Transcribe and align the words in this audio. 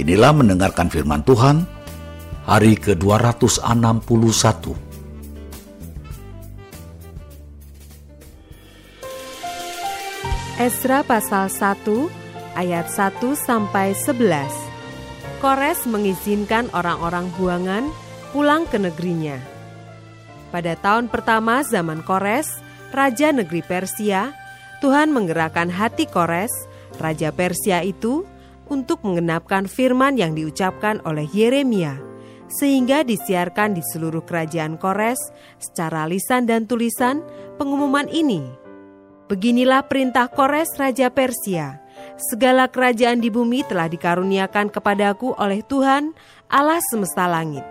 Inilah 0.00 0.32
mendengarkan 0.32 0.88
firman 0.88 1.20
Tuhan 1.28 1.68
hari 2.48 2.72
ke-261. 2.80 4.72
Esra 10.56 11.04
pasal 11.04 11.52
1 11.52 11.84
ayat 12.56 12.88
1 12.88 13.20
sampai 13.36 13.92
11. 13.92 14.48
Kores 15.44 15.84
mengizinkan 15.84 16.72
orang-orang 16.72 17.28
buangan 17.36 17.92
pulang 18.32 18.64
ke 18.72 18.80
negerinya. 18.80 19.36
Pada 20.48 20.80
tahun 20.80 21.12
pertama 21.12 21.60
zaman 21.60 22.00
Kores, 22.08 22.48
raja 22.88 23.36
negeri 23.36 23.60
Persia, 23.60 24.32
Tuhan 24.80 25.12
menggerakkan 25.12 25.68
hati 25.68 26.08
Kores, 26.08 26.48
raja 26.96 27.36
Persia 27.36 27.84
itu, 27.84 28.24
untuk 28.70 29.02
mengenapkan 29.02 29.66
firman 29.66 30.16
yang 30.16 30.32
diucapkan 30.32 31.02
oleh 31.02 31.26
Yeremia, 31.34 31.98
sehingga 32.48 33.02
disiarkan 33.02 33.74
di 33.74 33.82
seluruh 33.90 34.22
kerajaan 34.22 34.78
Kores 34.78 35.18
secara 35.58 36.06
lisan 36.06 36.46
dan 36.46 36.64
tulisan 36.70 37.20
pengumuman 37.58 38.06
ini 38.08 38.60
Beginilah 39.30 39.86
perintah 39.86 40.26
Kores 40.26 40.74
Raja 40.74 41.06
Persia. 41.06 41.78
Segala 42.18 42.66
kerajaan 42.66 43.22
di 43.22 43.30
bumi 43.30 43.62
telah 43.62 43.86
dikaruniakan 43.86 44.74
kepadaku 44.74 45.38
oleh 45.38 45.62
Tuhan 45.62 46.18
Allah 46.50 46.82
semesta 46.90 47.30
langit. 47.30 47.62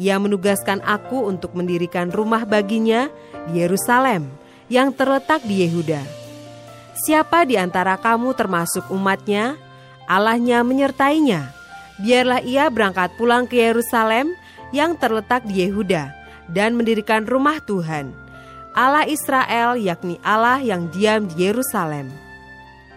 Ia 0.00 0.16
menugaskan 0.16 0.80
aku 0.80 1.28
untuk 1.28 1.52
mendirikan 1.52 2.08
rumah 2.08 2.48
baginya 2.48 3.12
di 3.44 3.60
Yerusalem 3.60 4.24
yang 4.72 4.88
terletak 4.96 5.44
di 5.44 5.68
Yehuda. 5.68 6.00
Siapa 6.96 7.44
di 7.44 7.60
antara 7.60 8.00
kamu 8.00 8.32
termasuk 8.32 8.88
umatnya, 8.88 9.60
Allahnya 10.10 10.64
menyertainya. 10.66 11.52
Biarlah 12.02 12.42
ia 12.42 12.66
berangkat 12.72 13.14
pulang 13.20 13.46
ke 13.46 13.60
Yerusalem 13.60 14.32
yang 14.74 14.96
terletak 14.96 15.44
di 15.46 15.68
Yehuda 15.68 16.10
dan 16.50 16.74
mendirikan 16.74 17.28
rumah 17.28 17.60
Tuhan 17.62 18.22
Allah 18.72 19.04
Israel, 19.04 19.76
yakni 19.76 20.16
Allah 20.24 20.56
yang 20.64 20.88
diam 20.88 21.28
di 21.28 21.44
Yerusalem. 21.44 22.08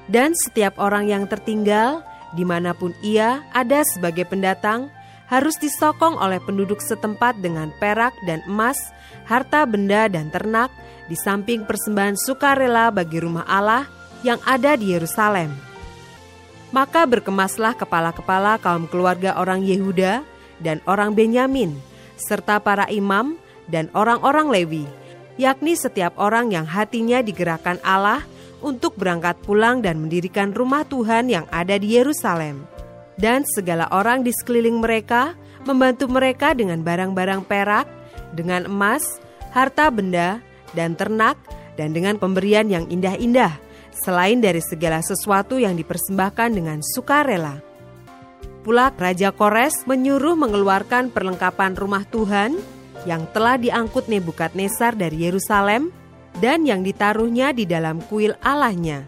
Dan 0.07 0.31
setiap 0.31 0.79
orang 0.79 1.11
yang 1.11 1.27
tertinggal, 1.27 1.99
di 2.31 2.47
mana 2.47 2.71
pun 2.71 2.95
ia 3.03 3.43
ada 3.51 3.83
sebagai 3.83 4.23
pendatang, 4.23 4.87
harus 5.27 5.57
disokong 5.59 6.15
oleh 6.15 6.39
penduduk 6.39 6.79
setempat 6.79 7.41
dengan 7.43 7.73
perak 7.81 8.15
dan 8.23 8.39
emas, 8.47 8.77
harta 9.27 9.67
benda 9.67 10.07
dan 10.07 10.31
ternak, 10.31 10.71
di 11.11 11.17
samping 11.17 11.67
persembahan 11.67 12.17
sukarela 12.17 12.89
bagi 12.89 13.19
rumah 13.19 13.45
Allah 13.45 13.85
yang 14.23 14.39
ada 14.47 14.79
di 14.79 14.95
Yerusalem. 14.95 15.74
Maka 16.75 17.07
berkemaslah 17.07 17.79
kepala-kepala 17.79 18.59
kaum 18.59 18.83
keluarga 18.91 19.39
orang 19.39 19.63
Yehuda 19.63 20.27
dan 20.59 20.83
orang 20.83 21.15
Benyamin, 21.15 21.71
serta 22.19 22.59
para 22.59 22.83
imam 22.91 23.39
dan 23.71 23.87
orang-orang 23.95 24.51
Lewi, 24.51 24.83
yakni 25.39 25.79
setiap 25.79 26.19
orang 26.19 26.51
yang 26.51 26.67
hatinya 26.67 27.23
digerakkan 27.23 27.79
Allah 27.79 28.27
untuk 28.59 29.00
berangkat 29.00 29.39
pulang 29.39 29.79
dan 29.79 30.03
mendirikan 30.03 30.51
rumah 30.51 30.83
Tuhan 30.83 31.31
yang 31.31 31.47
ada 31.47 31.79
di 31.79 31.95
Yerusalem. 31.95 32.67
Dan 33.16 33.47
segala 33.47 33.88
orang 33.95 34.27
di 34.27 34.35
sekeliling 34.35 34.83
mereka 34.83 35.31
membantu 35.63 36.11
mereka 36.11 36.51
dengan 36.51 36.83
barang-barang 36.83 37.47
perak, 37.47 37.88
dengan 38.35 38.67
emas, 38.67 39.23
harta 39.55 39.88
benda, 39.88 40.44
dan 40.75 41.00
ternak, 41.00 41.39
dan 41.79 41.95
dengan 41.95 42.19
pemberian 42.19 42.67
yang 42.67 42.83
indah-indah, 42.91 43.55
selain 44.03 44.44
dari 44.44 44.59
segala 44.59 45.00
sesuatu 45.00 45.56
yang 45.56 45.79
dipersembahkan 45.79 46.50
dengan 46.51 46.79
sukarela. 46.83 47.63
Pula 48.66 48.89
Raja 48.91 49.29
Kores 49.29 49.85
menyuruh 49.85 50.33
mengeluarkan 50.33 51.13
perlengkapan 51.13 51.78
rumah 51.78 52.01
Tuhan 52.09 52.57
yang 53.06 53.29
telah 53.29 53.61
diangkut 53.61 54.09
Nebukadnezar 54.09 54.97
dari 54.97 55.29
Yerusalem 55.29 55.94
dan 56.41 56.66
yang 56.66 56.81
ditaruhnya 56.81 57.53
di 57.53 57.69
dalam 57.69 58.01
kuil 58.09 58.33
Allahnya. 58.41 59.06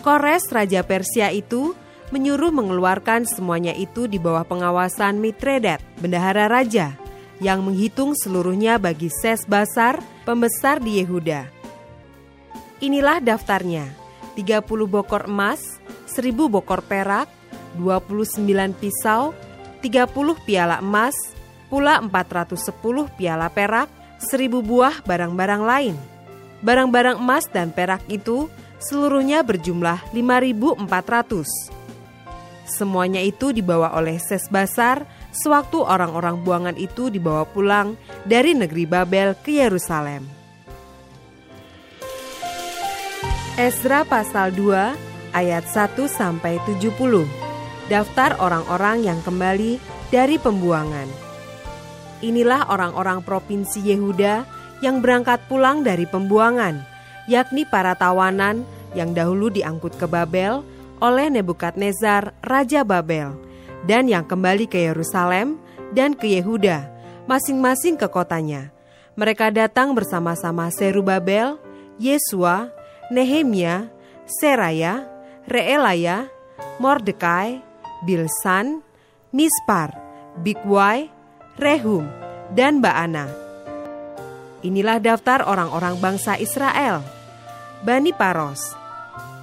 Kores 0.00 0.48
Raja 0.48 0.80
Persia 0.82 1.28
itu 1.30 1.76
menyuruh 2.10 2.54
mengeluarkan 2.54 3.26
semuanya 3.26 3.74
itu 3.74 4.06
di 4.06 4.16
bawah 4.16 4.46
pengawasan 4.46 5.18
Mitredat, 5.18 5.82
bendahara 5.98 6.46
raja, 6.46 6.94
yang 7.42 7.66
menghitung 7.66 8.14
seluruhnya 8.14 8.78
bagi 8.78 9.10
Ses 9.10 9.44
Basar, 9.44 9.98
pembesar 10.22 10.78
di 10.78 11.02
Yehuda. 11.02 11.50
Inilah 12.80 13.18
daftarnya, 13.24 14.05
30 14.36 14.62
bokor 14.86 15.26
emas, 15.26 15.80
1000 16.12 16.52
bokor 16.52 16.84
perak, 16.84 17.26
29 17.80 18.44
pisau, 18.76 19.32
30 19.80 20.36
piala 20.44 20.78
emas, 20.84 21.16
pula 21.72 21.98
410 22.04 23.08
piala 23.16 23.48
perak, 23.48 23.88
1000 24.20 24.60
buah 24.60 25.00
barang-barang 25.02 25.62
lain. 25.64 25.96
Barang-barang 26.60 27.16
emas 27.20 27.48
dan 27.48 27.72
perak 27.72 28.04
itu 28.12 28.52
seluruhnya 28.76 29.40
berjumlah 29.40 30.12
5400. 30.12 31.72
Semuanya 32.66 33.22
itu 33.22 33.54
dibawa 33.54 33.94
oleh 33.94 34.18
Sesbasar 34.18 35.06
sewaktu 35.30 35.78
orang-orang 35.86 36.42
buangan 36.42 36.76
itu 36.76 37.08
dibawa 37.12 37.46
pulang 37.46 37.94
dari 38.26 38.58
negeri 38.58 38.84
Babel 38.88 39.38
ke 39.38 39.62
Yerusalem. 39.62 40.35
Ezra 43.56 44.04
pasal 44.04 44.52
2 44.52 45.32
ayat 45.32 45.64
1 45.64 45.96
sampai 46.12 46.60
70. 46.68 46.92
Daftar 47.88 48.36
orang-orang 48.36 49.08
yang 49.08 49.24
kembali 49.24 49.80
dari 50.12 50.36
pembuangan. 50.36 51.08
Inilah 52.20 52.68
orang-orang 52.68 53.24
provinsi 53.24 53.80
Yehuda 53.80 54.44
yang 54.84 55.00
berangkat 55.00 55.40
pulang 55.48 55.80
dari 55.80 56.04
pembuangan, 56.04 56.84
yakni 57.32 57.64
para 57.64 57.96
tawanan 57.96 58.60
yang 58.92 59.16
dahulu 59.16 59.48
diangkut 59.48 59.96
ke 59.96 60.04
Babel 60.04 60.60
oleh 61.00 61.32
Nebukadnezar, 61.32 62.36
Raja 62.44 62.84
Babel, 62.84 63.40
dan 63.88 64.04
yang 64.04 64.28
kembali 64.28 64.68
ke 64.68 64.84
Yerusalem 64.84 65.56
dan 65.96 66.12
ke 66.12 66.28
Yehuda, 66.28 66.92
masing-masing 67.24 67.96
ke 67.96 68.04
kotanya. 68.04 68.68
Mereka 69.16 69.48
datang 69.48 69.96
bersama-sama 69.96 70.68
Serubabel, 70.68 71.56
Yesua, 71.96 72.75
Nehemia, 73.06 73.86
Seraya, 74.26 75.06
Reelaya, 75.46 76.26
Mordekai, 76.82 77.62
Bilsan, 78.02 78.82
Mispar, 79.30 79.94
Bigwai, 80.42 81.06
Rehum, 81.56 82.10
dan 82.52 82.82
Baana. 82.82 83.30
Inilah 84.66 84.98
daftar 84.98 85.46
orang-orang 85.46 86.02
bangsa 86.02 86.34
Israel. 86.42 86.98
Bani 87.86 88.10
Paros, 88.10 88.74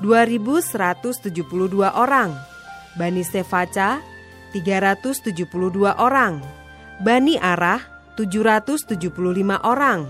2172 0.03 1.87
orang. 1.95 2.35
Bani 2.99 3.23
Sefaca, 3.23 4.03
372 4.51 5.95
orang. 5.95 6.43
Bani 6.99 7.39
Arah, 7.39 7.79
775 8.19 9.57
orang. 9.63 10.05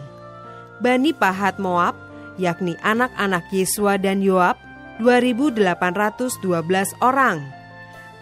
Bani 0.84 1.16
Pahat 1.16 1.62
Moab, 1.62 1.96
yakni 2.38 2.78
anak-anak 2.82 3.50
Yesua 3.54 3.98
dan 4.02 4.22
Yoab, 4.24 4.58
2812 5.02 6.40
orang. 7.02 7.42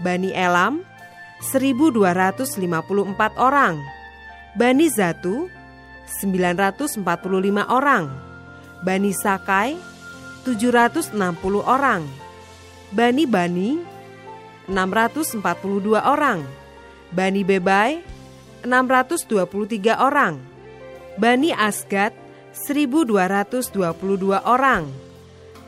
Bani 0.02 0.34
Elam, 0.34 0.81
1254 1.42 3.38
orang. 3.38 3.75
Bani 4.54 4.88
Zatu 4.92 5.50
945 6.22 7.02
orang. 7.72 8.12
Bani 8.84 9.12
Sakai 9.13 9.78
760 10.44 11.16
orang. 11.63 12.04
Bani 12.92 13.24
Bani 13.30 13.80
642 14.68 16.02
orang. 16.02 16.44
Bani 17.12 17.42
Bebai 17.44 18.04
623 18.63 19.98
orang. 19.98 20.38
Bani 21.18 21.52
Asgad 21.54 22.20
1222 22.53 24.42
orang. 24.44 24.88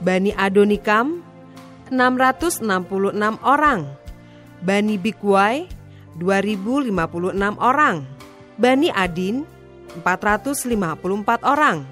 Bani 0.04 0.36
Adonikam 0.36 1.24
666 1.88 3.40
orang 3.44 3.88
Bani 4.64 4.96
Bikwai 4.96 5.68
2056 6.16 7.36
orang. 7.60 8.08
Bani 8.56 8.88
Adin 8.96 9.44
454 10.00 11.44
orang. 11.44 11.84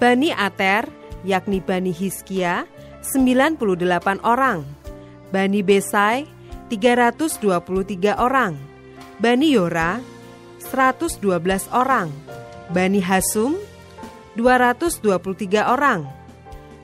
Bani 0.00 0.32
Ater 0.32 0.88
yakni 1.20 1.60
Bani 1.60 1.92
Hiskia 1.92 2.64
98 3.04 4.24
orang. 4.24 4.64
Bani 5.28 5.60
Besai 5.60 6.24
323 6.72 8.16
orang. 8.16 8.56
Bani 9.20 9.52
Yora 9.52 10.00
112 10.64 11.68
orang. 11.76 12.08
Bani 12.72 13.04
Hasum 13.04 13.67
223 14.38 15.66
orang. 15.66 16.06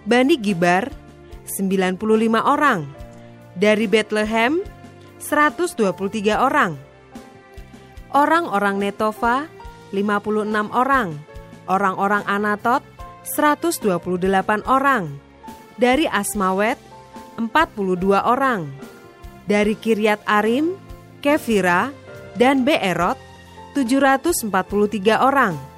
Bani 0.03 0.35
Gibar 0.43 0.91
95 1.47 2.03
orang. 2.43 2.91
Dari 3.55 3.87
Bethlehem 3.87 4.59
123 5.23 6.35
orang. 6.35 6.75
Orang-orang 8.11 8.83
Netova 8.83 9.47
56 9.95 10.75
orang. 10.75 11.15
Orang-orang 11.71 12.27
Anatot 12.27 12.83
128 13.39 14.67
orang. 14.67 15.15
Dari 15.79 16.11
Asmawet 16.11 16.77
42 17.39 18.19
orang. 18.19 18.67
Dari 19.47 19.79
Kiryat 19.79 20.27
Arim, 20.27 20.75
Kefira, 21.23 21.95
dan 22.35 22.67
Beerot 22.67 23.17
743 23.79 25.23
orang. 25.23 25.74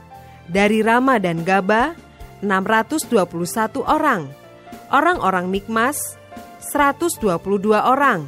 Dari 0.46 0.80
Rama 0.80 1.18
dan 1.18 1.42
Gaba 1.42 1.94
621 2.42 3.82
orang. 3.82 4.30
Orang-orang 4.92 5.50
Mikmas 5.50 5.98
122 6.72 7.38
orang. 7.74 8.26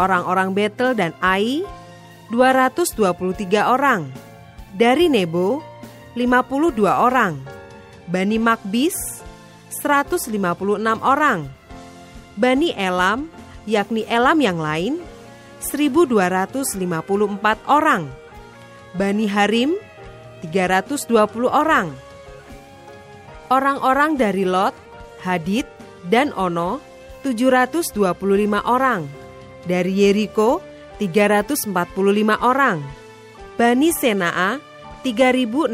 Orang-orang 0.00 0.56
Betel 0.56 0.96
dan 0.96 1.12
Ai 1.20 1.60
223 2.32 3.68
orang. 3.68 4.08
Dari 4.72 5.12
Nebo 5.12 5.60
52 6.16 6.86
orang. 6.86 7.36
Bani 8.10 8.38
Makbis 8.40 9.20
156 9.82 10.98
orang. 11.02 11.46
Bani 12.34 12.72
Elam, 12.74 13.28
yakni 13.66 14.06
Elam 14.08 14.38
yang 14.40 14.58
lain, 14.58 14.98
1254 15.62 17.60
orang. 17.68 18.08
Bani 18.96 19.26
Harim, 19.30 19.76
320 20.42 21.48
orang. 21.48 21.92
Orang-orang 23.50 24.14
dari 24.14 24.46
Lot, 24.46 24.72
Hadid, 25.20 25.66
dan 26.06 26.32
Ono, 26.38 26.80
725 27.22 28.64
orang. 28.64 29.04
Dari 29.66 29.92
Yeriko, 29.92 30.64
345 30.96 32.40
orang. 32.40 32.80
Bani 33.60 33.90
Senaa, 33.92 34.56
3.630 35.04 35.72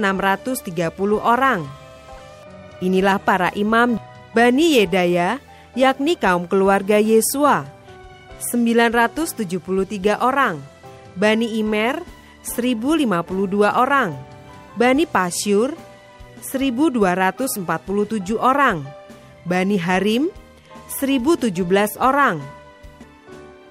orang. 1.22 1.62
Inilah 2.82 3.18
para 3.22 3.50
imam 3.54 3.98
Bani 4.36 4.76
Yedaya, 4.76 5.40
yakni 5.72 6.18
kaum 6.18 6.44
keluarga 6.44 7.00
Yesua, 7.00 7.64
973 8.42 10.20
orang. 10.20 10.60
Bani 11.16 11.56
Imer, 11.56 12.04
1052 12.44 13.72
orang. 13.72 14.35
Bani 14.76 15.08
Pasyur, 15.08 15.72
1247 16.44 18.36
orang. 18.36 18.84
Bani 19.48 19.80
Harim, 19.80 20.28
1017 20.92 21.96
orang. 21.96 22.42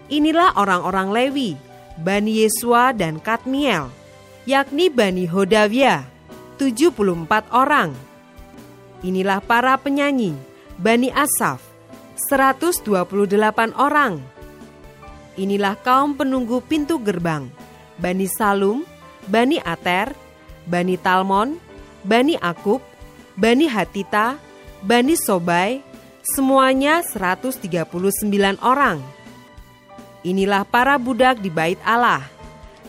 Inilah 0.09 0.57
orang-orang 0.57 1.09
Lewi, 1.13 1.51
Bani 1.97 2.41
Yesua 2.41 2.93
dan 2.93 3.21
Katmiel, 3.21 3.89
yakni 4.49 4.89
Bani 4.89 5.29
Hodavia, 5.29 6.05
74 6.57 7.49
orang. 7.53 7.93
Inilah 9.05 9.41
para 9.45 9.77
penyanyi, 9.77 10.33
Bani 10.81 11.13
Asaf, 11.13 11.61
128 12.31 13.75
orang. 13.77 14.21
Inilah 15.35 15.75
kaum 15.83 16.15
penunggu 16.15 16.63
pintu 16.63 16.97
gerbang, 17.03 17.51
Bani 17.99 18.25
Salum, 18.31 18.87
Bani 19.27 19.59
Ater, 19.59 20.24
Bani 20.65 20.97
Talmon, 20.97 21.61
Bani 22.05 22.37
Akub, 22.41 22.81
Bani 23.37 23.69
Hatita, 23.69 24.37
Bani 24.81 25.17
Sobai, 25.17 25.81
semuanya 26.35 27.01
139 27.05 28.61
orang. 28.61 29.01
Inilah 30.25 30.65
para 30.65 30.97
budak 30.97 31.37
di 31.41 31.53
bait 31.53 31.77
Allah, 31.85 32.25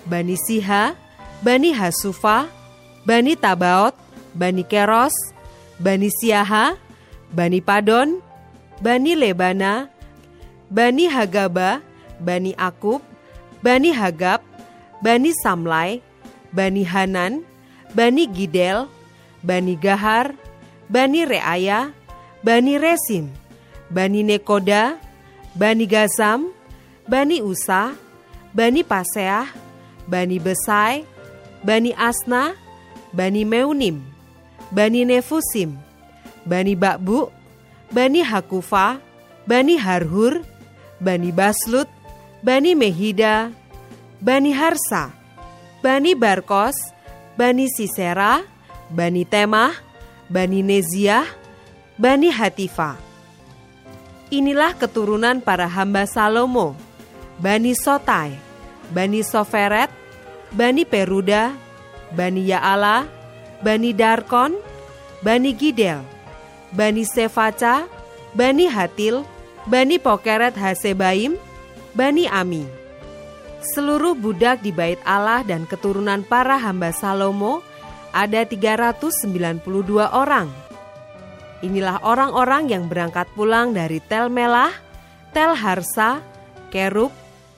Bani 0.09 0.41
Siha, 0.41 0.97
Bani 1.45 1.73
Hasufa, 1.77 2.49
Bani 3.05 3.37
Tabaot, 3.37 3.93
Bani 4.33 4.65
Keros, 4.65 5.13
Bani 5.77 6.09
Siaha, 6.09 6.81
Bani 7.33 7.61
Padon, 7.61 8.25
Bani 8.81 9.13
Lebana, 9.13 9.93
Bani 10.73 11.09
Hagaba, 11.09 11.85
Bani 12.21 12.57
Akub, 12.57 13.05
Bani 13.61 13.93
Hagab, 13.93 14.41
Bani 15.05 15.33
Samlai, 15.45 16.01
Bani 16.53 16.85
Hanan, 16.85 17.45
Bani 17.97 18.29
Gidel, 18.29 18.93
Bani 19.41 19.73
Gahar, 19.81 20.37
Bani 20.93 21.25
Reaya, 21.25 21.97
Bani 22.45 22.77
Resim, 22.77 23.33
Bani 23.89 24.21
Nekoda, 24.21 25.01
Bani 25.57 25.89
Gazam, 25.89 26.53
Bani 27.09 27.41
Usa, 27.41 27.97
Bani 28.53 28.85
Paseah, 28.85 29.49
Bani 30.05 30.37
Besai, 30.37 31.09
Bani 31.65 31.97
Asna, 31.97 32.53
Bani 33.17 33.49
Meunim, 33.49 34.05
Bani 34.69 35.09
Nefusim, 35.09 35.81
Bani 36.45 36.77
Bakbu, 36.77 37.33
Bani 37.89 38.21
Hakufa, 38.21 39.01
Bani 39.49 39.81
Harhur, 39.81 40.45
Bani 41.01 41.33
Baslut, 41.33 41.89
Bani 42.45 42.77
Mehida, 42.77 43.57
Bani 44.21 44.53
Harsa, 44.53 45.17
Bani 45.81 46.13
Barkos, 46.13 46.77
Bani 47.37 47.69
Sisera, 47.69 48.41
Bani 48.89 49.29
Temah, 49.29 49.77
Bani 50.33 50.65
Neziah, 50.65 51.29
Bani 52.01 52.33
Hatifa. 52.33 52.97
Inilah 54.33 54.75
keturunan 54.75 55.45
para 55.45 55.69
hamba 55.69 56.09
Salomo, 56.09 56.73
Bani 57.37 57.77
Sotai, 57.77 58.35
Bani 58.91 59.21
Soferet, 59.21 59.93
Bani 60.51 60.89
Peruda, 60.89 61.53
Bani 62.17 62.49
Yaala, 62.49 63.05
Bani 63.61 63.93
Darkon, 63.93 64.57
Bani 65.21 65.53
Gidel, 65.53 66.01
Bani 66.73 67.05
Sefaca, 67.05 67.85
Bani 68.33 68.67
Hatil, 68.67 69.29
Bani 69.69 70.01
Pokeret 70.01 70.57
Hasebaim, 70.57 71.37
Bani 71.93 72.25
Ami. 72.33 72.86
Seluruh 73.67 74.15
budak 74.15 74.63
di 74.63 74.71
bait 74.71 75.03
Allah 75.03 75.43
dan 75.43 75.67
keturunan 75.67 76.23
para 76.23 76.55
hamba 76.55 76.95
Salomo 76.95 77.67
ada 78.15 78.47
392 78.47 80.07
orang. 80.07 80.47
Inilah 81.67 81.99
orang-orang 82.07 82.71
yang 82.71 82.87
berangkat 82.87 83.27
pulang 83.35 83.75
dari 83.75 83.99
Tel 83.99 84.31
Melah, 84.31 84.71
Tel 85.35 85.59
Harsa, 85.59 86.23
Kerub, 86.71 87.11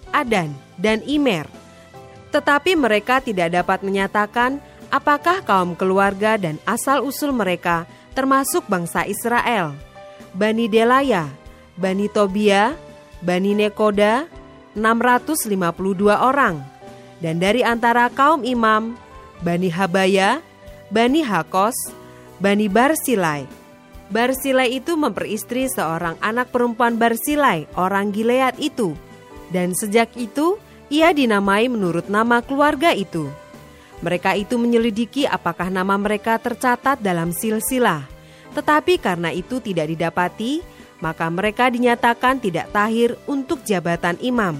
Adan, 0.09 0.57
dan 0.81 1.05
Imer. 1.05 1.45
Tetapi 2.33 2.73
mereka 2.73 3.21
tidak 3.21 3.53
dapat 3.53 3.85
menyatakan 3.85 4.65
apakah 4.89 5.45
kaum 5.45 5.77
keluarga 5.77 6.41
dan 6.41 6.57
asal-usul 6.65 7.37
mereka 7.37 7.85
termasuk 8.17 8.65
bangsa 8.65 9.05
Israel. 9.05 9.77
Bani 10.33 10.73
Delaya, 10.73 11.29
Bani 11.77 12.09
Tobia, 12.09 12.73
Bani 13.21 13.53
Nekoda, 13.53 14.38
652 14.79 16.15
orang. 16.15 16.63
Dan 17.19 17.43
dari 17.43 17.67
antara 17.67 18.07
kaum 18.15 18.47
imam, 18.47 18.95
Bani 19.43 19.69
Habaya, 19.71 20.39
Bani 20.89 21.21
Hakos, 21.21 21.75
Bani 22.39 22.71
Barsilai. 22.71 23.45
Barsilai 24.09 24.79
itu 24.79 24.97
memperistri 24.97 25.69
seorang 25.69 26.17
anak 26.23 26.49
perempuan 26.55 26.97
Barsilai, 26.97 27.69
orang 27.77 28.15
Gilead 28.15 28.57
itu. 28.57 28.97
Dan 29.53 29.77
sejak 29.77 30.15
itu, 30.17 30.57
ia 30.89 31.13
dinamai 31.13 31.69
menurut 31.69 32.09
nama 32.09 32.41
keluarga 32.41 32.97
itu. 32.97 33.29
Mereka 34.01 34.39
itu 34.39 34.55
menyelidiki 34.57 35.27
apakah 35.27 35.69
nama 35.69 35.99
mereka 35.99 36.39
tercatat 36.39 37.03
dalam 37.03 37.35
silsilah. 37.35 38.07
Tetapi 38.55 38.97
karena 39.03 39.35
itu 39.35 39.61
tidak 39.61 39.91
didapati, 39.91 40.63
maka 40.99 41.31
mereka 41.31 41.71
dinyatakan 41.71 42.43
tidak 42.43 42.71
tahir 42.75 43.15
untuk 43.31 43.63
jabatan 43.63 44.19
imam. 44.23 44.59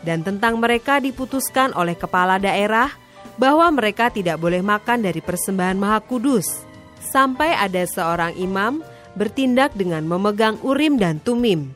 Dan 0.00 0.22
tentang 0.22 0.56
mereka 0.62 1.02
diputuskan 1.02 1.74
oleh 1.74 1.98
kepala 1.98 2.38
daerah 2.38 2.88
bahwa 3.36 3.68
mereka 3.70 4.10
tidak 4.10 4.40
boleh 4.40 4.62
makan 4.64 5.04
dari 5.04 5.22
persembahan 5.22 5.78
maha 5.78 6.00
kudus, 6.02 6.66
sampai 7.02 7.54
ada 7.54 7.86
seorang 7.86 8.34
imam 8.38 8.82
bertindak 9.14 9.74
dengan 9.74 10.06
memegang 10.06 10.58
urim 10.62 10.98
dan 10.98 11.18
tumim. 11.22 11.74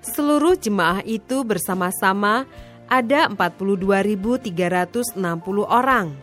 Seluruh 0.00 0.56
jemaah 0.56 1.04
itu 1.04 1.44
bersama-sama 1.44 2.48
ada 2.88 3.28
42.360 3.28 5.20
orang. 5.68 6.16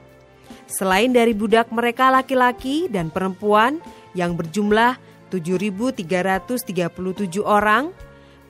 Selain 0.67 1.07
dari 1.13 1.31
budak 1.31 1.71
mereka 1.71 2.11
laki-laki 2.11 2.91
dan 2.91 3.07
perempuan 3.07 3.79
yang 4.17 4.35
berjumlah 4.35 4.99
7.337 5.29 7.43
orang, 7.43 7.91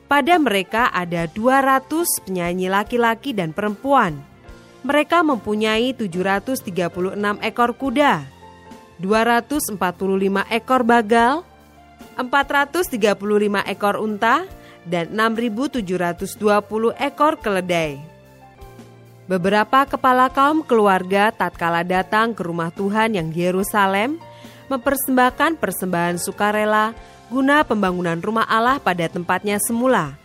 pada 0.08 0.40
mereka 0.40 0.88
ada 0.96 1.28
200 1.28 2.24
penyanyi 2.24 2.72
laki-laki 2.72 3.36
dan 3.36 3.52
perempuan. 3.52 4.16
Mereka 4.88 5.20
mempunyai 5.26 5.92
736 5.92 7.44
ekor 7.44 7.76
kuda, 7.76 8.24
245 9.04 9.76
ekor 10.48 10.88
bagal, 10.88 11.44
435 12.16 13.68
ekor 13.68 14.00
unta, 14.00 14.48
dan 14.88 15.12
6.720 15.12 16.96
ekor 16.96 17.36
keledai. 17.44 18.00
Beberapa 19.28 19.84
kepala 19.84 20.32
kaum 20.32 20.64
keluarga 20.64 21.36
tatkala 21.36 21.84
datang 21.84 22.32
ke 22.32 22.48
rumah 22.48 22.72
Tuhan 22.72 23.12
yang 23.12 23.28
Yerusalem 23.36 24.24
mempersembahkan 24.68 25.60
persembahan 25.60 26.20
sukarela 26.20 26.96
guna 27.28 27.64
pembangunan 27.68 28.20
rumah 28.20 28.48
Allah 28.48 28.80
pada 28.80 29.08
tempatnya 29.12 29.60
semula. 29.60 30.16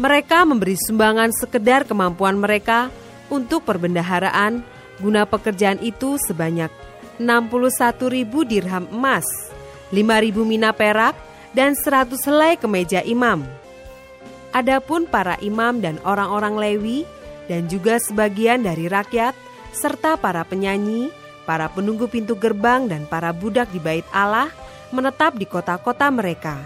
Mereka 0.00 0.48
memberi 0.48 0.74
sumbangan 0.80 1.30
sekedar 1.36 1.84
kemampuan 1.84 2.40
mereka 2.40 2.88
untuk 3.28 3.62
perbendaharaan 3.68 4.64
guna 4.98 5.28
pekerjaan 5.28 5.78
itu 5.80 6.16
sebanyak 6.18 6.72
61 7.20 8.08
ribu 8.08 8.48
dirham 8.48 8.88
emas, 8.88 9.28
5 9.92 10.24
ribu 10.24 10.42
mina 10.48 10.72
perak, 10.72 11.12
dan 11.52 11.76
100 11.76 12.16
helai 12.26 12.56
kemeja 12.56 13.04
imam. 13.04 13.44
Adapun 14.50 15.06
para 15.06 15.38
imam 15.44 15.78
dan 15.78 16.00
orang-orang 16.02 16.58
Lewi 16.58 16.98
dan 17.46 17.70
juga 17.70 18.00
sebagian 18.00 18.64
dari 18.64 18.90
rakyat 18.90 19.36
serta 19.70 20.18
para 20.18 20.42
penyanyi, 20.42 21.12
para 21.48 21.68
penunggu 21.72 22.06
pintu 22.06 22.36
gerbang 22.36 22.86
dan 22.86 23.04
para 23.08 23.32
budak 23.34 23.68
di 23.72 23.80
bait 23.80 24.04
Allah 24.10 24.52
menetap 24.90 25.38
di 25.38 25.46
kota-kota 25.46 26.10
mereka. 26.10 26.60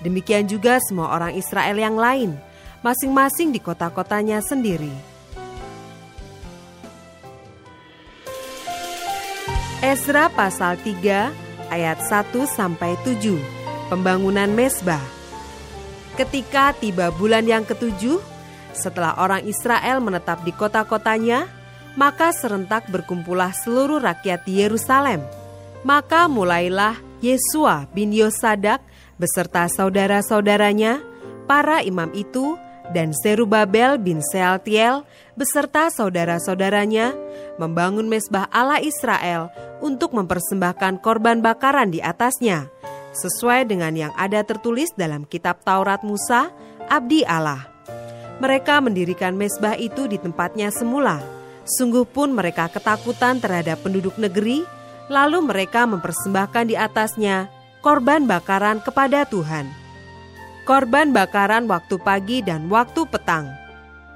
Demikian 0.00 0.48
juga 0.48 0.80
semua 0.80 1.12
orang 1.12 1.36
Israel 1.36 1.76
yang 1.76 1.96
lain, 1.96 2.32
masing-masing 2.80 3.52
di 3.52 3.60
kota-kotanya 3.60 4.40
sendiri. 4.40 4.92
Ezra 9.80 10.28
pasal 10.28 10.76
3 10.76 11.32
ayat 11.72 11.98
1 12.04 12.36
sampai 12.44 13.00
7. 13.00 13.40
Pembangunan 13.88 14.48
Mesbah. 14.52 15.00
Ketika 16.20 16.76
tiba 16.76 17.08
bulan 17.16 17.48
yang 17.48 17.64
ketujuh, 17.64 18.20
setelah 18.76 19.16
orang 19.16 19.40
Israel 19.48 20.04
menetap 20.04 20.44
di 20.44 20.52
kota-kotanya, 20.52 21.48
maka 21.98 22.30
serentak 22.34 22.86
berkumpullah 22.90 23.54
seluruh 23.54 24.02
rakyat 24.02 24.46
Yerusalem. 24.46 25.22
Maka 25.80 26.28
mulailah 26.28 26.98
Yesua 27.24 27.88
bin 27.96 28.12
Yosadak 28.12 28.84
beserta 29.16 29.68
saudara-saudaranya, 29.68 31.00
para 31.44 31.80
imam 31.84 32.08
itu, 32.16 32.56
dan 32.90 33.14
Serubabel 33.14 34.02
bin 34.02 34.18
Sealtiel 34.20 35.06
beserta 35.38 35.88
saudara-saudaranya 35.94 37.14
membangun 37.56 38.10
mesbah 38.10 38.50
Allah 38.50 38.82
Israel 38.82 39.48
untuk 39.78 40.12
mempersembahkan 40.12 40.98
korban 41.00 41.40
bakaran 41.40 41.94
di 41.94 42.02
atasnya, 42.02 42.66
sesuai 43.14 43.68
dengan 43.68 43.94
yang 43.94 44.12
ada 44.18 44.42
tertulis 44.42 44.90
dalam 44.98 45.24
kitab 45.24 45.62
Taurat 45.62 46.02
Musa, 46.02 46.50
abdi 46.90 47.22
Allah. 47.24 47.70
Mereka 48.40 48.80
mendirikan 48.80 49.36
mesbah 49.36 49.76
itu 49.76 50.08
di 50.08 50.16
tempatnya 50.16 50.72
semula. 50.72 51.39
Sungguh 51.78 52.02
pun 52.02 52.34
mereka 52.34 52.66
ketakutan 52.66 53.38
terhadap 53.38 53.78
penduduk 53.86 54.18
negeri, 54.18 54.66
Lalu 55.10 55.42
mereka 55.42 55.90
mempersembahkan 55.90 56.70
di 56.70 56.78
atasnya 56.78 57.50
korban 57.82 58.30
bakaran 58.30 58.78
kepada 58.78 59.26
Tuhan. 59.26 59.66
Korban 60.62 61.10
bakaran 61.10 61.66
waktu 61.66 61.98
pagi 61.98 62.46
dan 62.46 62.70
waktu 62.70 63.02
petang. 63.10 63.50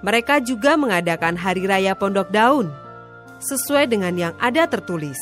Mereka 0.06 0.46
juga 0.46 0.78
mengadakan 0.78 1.34
hari 1.34 1.66
raya 1.66 1.98
pondok 1.98 2.30
daun 2.30 2.70
sesuai 3.42 3.90
dengan 3.90 4.14
yang 4.14 4.34
ada 4.38 4.70
tertulis 4.70 5.18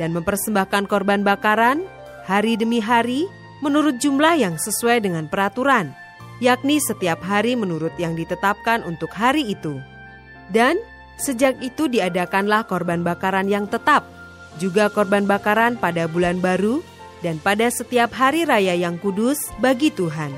dan 0.00 0.16
mempersembahkan 0.16 0.88
korban 0.88 1.20
bakaran 1.20 1.84
hari 2.24 2.56
demi 2.56 2.80
hari 2.80 3.28
menurut 3.60 4.00
jumlah 4.00 4.40
yang 4.40 4.56
sesuai 4.56 5.04
dengan 5.04 5.28
peraturan, 5.28 5.92
yakni 6.40 6.80
setiap 6.80 7.20
hari 7.20 7.52
menurut 7.52 7.92
yang 8.00 8.16
ditetapkan 8.16 8.80
untuk 8.88 9.12
hari 9.12 9.44
itu. 9.44 9.76
Dan 10.48 10.80
sejak 11.22 11.62
itu 11.62 11.86
diadakanlah 11.86 12.66
korban 12.66 13.06
bakaran 13.06 13.46
yang 13.46 13.70
tetap 13.70 14.02
juga 14.60 14.92
korban 14.92 15.24
bakaran 15.24 15.78
pada 15.80 16.04
bulan 16.08 16.42
baru, 16.42 16.84
dan 17.22 17.38
pada 17.38 17.70
setiap 17.70 18.10
hari 18.12 18.42
raya 18.42 18.74
yang 18.74 18.98
kudus 18.98 19.38
bagi 19.62 19.94
Tuhan. 19.94 20.34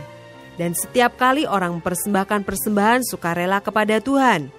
Dan 0.55 0.77
setiap 0.77 1.19
kali 1.19 1.49
orang 1.49 1.81
mempersembahkan 1.81 2.47
persembahan 2.47 3.03
sukarela 3.03 3.59
kepada 3.59 3.99
Tuhan. 3.99 4.53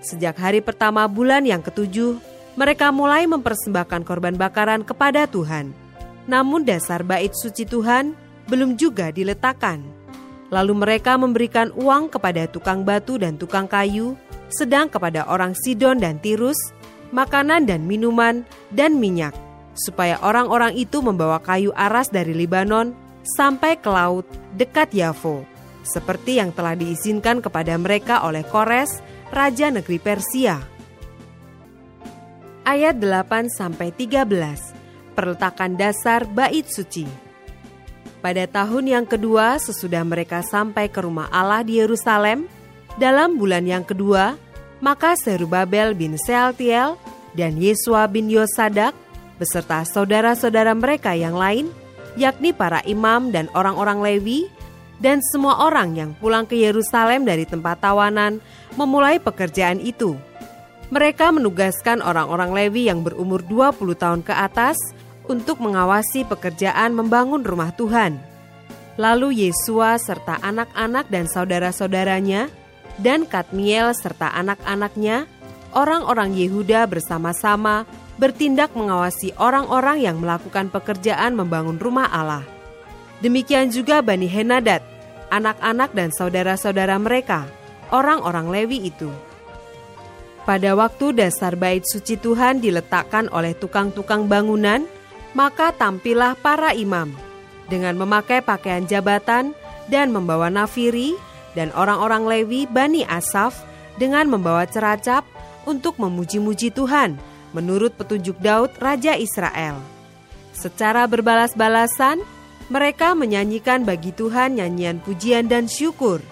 Sejak 0.00 0.40
hari 0.40 0.64
pertama 0.64 1.04
bulan 1.04 1.44
yang 1.44 1.60
ketujuh, 1.60 2.16
mereka 2.56 2.88
mulai 2.88 3.28
mempersembahkan 3.28 4.00
korban 4.08 4.32
bakaran 4.40 4.80
kepada 4.80 5.28
Tuhan. 5.28 5.76
Namun 6.24 6.64
dasar 6.64 7.04
bait 7.04 7.36
suci 7.36 7.68
Tuhan 7.68 8.16
belum 8.48 8.80
juga 8.80 9.12
diletakkan. 9.12 9.99
Lalu 10.50 10.74
mereka 10.82 11.14
memberikan 11.14 11.70
uang 11.78 12.10
kepada 12.10 12.50
tukang 12.50 12.82
batu 12.82 13.16
dan 13.16 13.38
tukang 13.38 13.70
kayu, 13.70 14.18
sedang 14.50 14.90
kepada 14.90 15.26
orang 15.30 15.54
Sidon 15.54 16.02
dan 16.02 16.18
Tirus 16.18 16.58
makanan 17.10 17.66
dan 17.66 17.84
minuman, 17.86 18.46
dan 18.70 18.98
minyak, 18.98 19.34
supaya 19.74 20.18
orang-orang 20.22 20.74
itu 20.78 21.02
membawa 21.02 21.42
kayu 21.42 21.74
aras 21.74 22.08
dari 22.10 22.34
Libanon 22.34 22.94
sampai 23.36 23.78
ke 23.78 23.90
laut 23.90 24.26
dekat 24.56 24.94
Yafo, 24.94 25.44
seperti 25.82 26.38
yang 26.38 26.54
telah 26.54 26.74
diizinkan 26.78 27.42
kepada 27.42 27.74
mereka 27.76 28.24
oleh 28.24 28.46
Kores, 28.46 29.02
Raja 29.30 29.70
Negeri 29.70 29.98
Persia. 30.02 30.58
Ayat 32.66 33.02
8 33.02 33.50
13. 33.50 35.14
Perletakan 35.18 35.74
dasar 35.74 36.22
bait 36.24 36.70
suci. 36.70 37.29
Pada 38.20 38.44
tahun 38.44 38.84
yang 38.84 39.06
kedua 39.08 39.56
sesudah 39.56 40.04
mereka 40.04 40.44
sampai 40.44 40.92
ke 40.92 41.00
rumah 41.00 41.32
Allah 41.32 41.64
di 41.64 41.80
Yerusalem, 41.80 42.44
dalam 43.00 43.40
bulan 43.40 43.64
yang 43.64 43.80
kedua, 43.80 44.36
maka 44.84 45.16
Serubabel 45.16 45.96
bin 45.96 46.20
Sealtiel 46.20 47.00
dan 47.32 47.56
Yesua 47.56 48.04
bin 48.12 48.28
Yosadak 48.28 48.92
beserta 49.40 49.88
saudara-saudara 49.88 50.76
mereka 50.76 51.16
yang 51.16 51.32
lain, 51.32 51.72
yakni 52.12 52.52
para 52.52 52.84
imam 52.84 53.32
dan 53.32 53.48
orang-orang 53.56 54.04
Lewi, 54.04 54.52
dan 55.00 55.24
semua 55.32 55.64
orang 55.64 55.96
yang 55.96 56.10
pulang 56.20 56.44
ke 56.44 56.60
Yerusalem 56.60 57.24
dari 57.24 57.48
tempat 57.48 57.80
tawanan 57.80 58.44
memulai 58.76 59.16
pekerjaan 59.16 59.80
itu. 59.80 60.12
Mereka 60.92 61.32
menugaskan 61.32 62.04
orang-orang 62.04 62.52
Lewi 62.52 62.92
yang 62.92 63.00
berumur 63.00 63.40
20 63.48 63.96
tahun 63.96 64.20
ke 64.20 64.36
atas 64.36 64.76
untuk 65.30 65.62
mengawasi 65.62 66.26
pekerjaan 66.26 66.90
membangun 66.90 67.46
rumah 67.46 67.70
Tuhan. 67.78 68.18
Lalu 68.98 69.46
Yesua 69.46 69.94
serta 70.02 70.42
anak-anak 70.42 71.06
dan 71.06 71.30
saudara-saudaranya 71.30 72.50
dan 72.98 73.22
Katmiel 73.24 73.94
serta 73.94 74.34
anak-anaknya, 74.34 75.30
orang-orang 75.72 76.34
Yehuda 76.34 76.90
bersama-sama 76.90 77.86
bertindak 78.18 78.74
mengawasi 78.74 79.32
orang-orang 79.38 80.04
yang 80.04 80.20
melakukan 80.20 80.68
pekerjaan 80.68 81.38
membangun 81.38 81.78
rumah 81.78 82.10
Allah. 82.10 82.44
Demikian 83.24 83.72
juga 83.72 84.04
Bani 84.04 84.28
Henadat, 84.28 84.84
anak-anak 85.32 85.94
dan 85.96 86.12
saudara-saudara 86.12 86.98
mereka, 87.00 87.48
orang-orang 87.88 88.52
Lewi 88.52 88.92
itu. 88.92 89.08
Pada 90.44 90.76
waktu 90.76 91.14
dasar 91.14 91.54
bait 91.54 91.86
suci 91.86 92.18
Tuhan 92.18 92.58
diletakkan 92.60 93.30
oleh 93.32 93.54
tukang-tukang 93.56 94.26
bangunan, 94.26 94.84
maka 95.32 95.70
tampillah 95.74 96.34
para 96.38 96.74
imam 96.74 97.14
dengan 97.70 97.94
memakai 97.94 98.42
pakaian 98.42 98.82
jabatan 98.84 99.54
dan 99.86 100.10
membawa 100.10 100.50
nafiri, 100.50 101.14
dan 101.54 101.70
orang-orang 101.74 102.26
Lewi 102.26 102.66
Bani 102.66 103.06
Asaf 103.06 103.62
dengan 103.98 104.26
membawa 104.30 104.66
ceracap 104.66 105.26
untuk 105.66 105.98
memuji-muji 105.98 106.70
Tuhan 106.74 107.18
menurut 107.54 107.94
petunjuk 107.98 108.38
Daud 108.38 108.74
Raja 108.78 109.18
Israel. 109.18 109.78
Secara 110.54 111.06
berbalas-balasan, 111.10 112.22
mereka 112.70 113.18
menyanyikan 113.18 113.82
bagi 113.82 114.14
Tuhan 114.14 114.58
nyanyian 114.62 115.02
pujian 115.02 115.50
dan 115.50 115.66
syukur. 115.66 116.22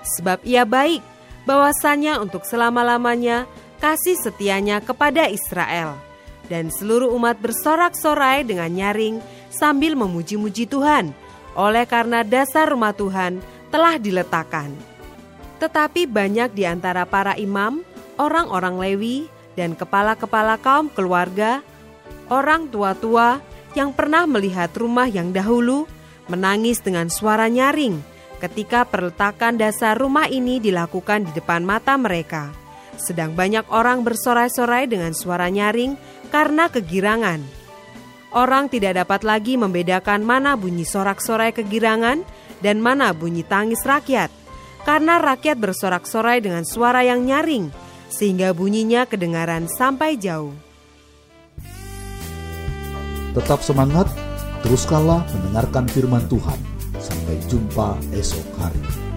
Sebab 0.00 0.40
ia 0.48 0.64
baik, 0.64 1.04
bahwasannya 1.44 2.16
untuk 2.16 2.48
selama-lamanya 2.48 3.44
kasih 3.80 4.16
setianya 4.16 4.80
kepada 4.80 5.28
Israel. 5.28 6.09
Dan 6.50 6.74
seluruh 6.74 7.14
umat 7.14 7.38
bersorak-sorai 7.38 8.42
dengan 8.42 8.74
nyaring 8.74 9.22
sambil 9.54 9.94
memuji-muji 9.94 10.66
Tuhan, 10.66 11.14
oleh 11.54 11.86
karena 11.86 12.26
dasar 12.26 12.66
rumah 12.74 12.90
Tuhan 12.90 13.38
telah 13.70 14.02
diletakkan. 14.02 14.74
Tetapi 15.62 16.10
banyak 16.10 16.50
di 16.50 16.66
antara 16.66 17.06
para 17.06 17.38
imam, 17.38 17.86
orang-orang 18.18 18.82
Lewi, 18.82 19.30
dan 19.54 19.78
kepala-kepala 19.78 20.58
kaum 20.58 20.90
keluarga, 20.90 21.62
orang 22.26 22.66
tua-tua 22.66 23.38
yang 23.78 23.94
pernah 23.94 24.26
melihat 24.26 24.74
rumah 24.74 25.06
yang 25.06 25.30
dahulu 25.30 25.86
menangis 26.26 26.82
dengan 26.82 27.06
suara 27.06 27.46
nyaring 27.46 28.02
ketika 28.40 28.88
perletakan 28.88 29.60
dasar 29.60 29.94
rumah 30.00 30.26
ini 30.26 30.58
dilakukan 30.58 31.28
di 31.28 31.32
depan 31.36 31.62
mata 31.62 31.94
mereka. 32.00 32.50
Sedang 32.96 33.36
banyak 33.36 33.68
orang 33.68 34.00
bersorai-sorai 34.00 34.88
dengan 34.88 35.12
suara 35.12 35.48
nyaring 35.52 35.96
karena 36.30 36.70
kegirangan. 36.70 37.42
Orang 38.30 38.70
tidak 38.70 38.94
dapat 38.94 39.26
lagi 39.26 39.58
membedakan 39.58 40.22
mana 40.22 40.54
bunyi 40.54 40.86
sorak-sorai 40.86 41.50
kegirangan 41.50 42.22
dan 42.62 42.78
mana 42.78 43.10
bunyi 43.10 43.42
tangis 43.42 43.82
rakyat, 43.82 44.30
karena 44.86 45.18
rakyat 45.18 45.58
bersorak-sorai 45.58 46.38
dengan 46.38 46.62
suara 46.62 47.02
yang 47.02 47.26
nyaring, 47.26 47.74
sehingga 48.06 48.54
bunyinya 48.54 49.10
kedengaran 49.10 49.66
sampai 49.66 50.14
jauh. 50.14 50.54
Tetap 53.34 53.62
semangat, 53.66 54.06
teruskanlah 54.62 55.26
mendengarkan 55.34 55.90
firman 55.90 56.22
Tuhan. 56.30 56.58
Sampai 57.00 57.38
jumpa 57.48 57.98
esok 58.14 58.46
hari. 58.60 59.09